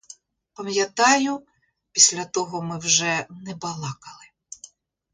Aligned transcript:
Пам'ятаю, 0.53 1.45
після 1.91 2.25
того 2.25 2.61
ми 2.61 2.77
вже 2.79 3.27
не 3.29 3.55
балакали. 3.55 4.25